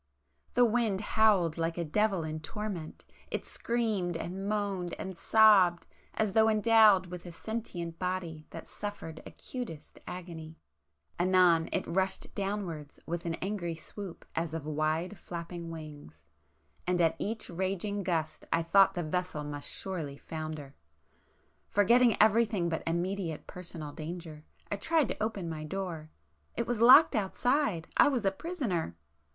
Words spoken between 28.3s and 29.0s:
prisoner!